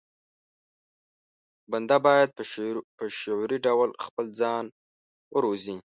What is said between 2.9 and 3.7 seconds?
په شعوري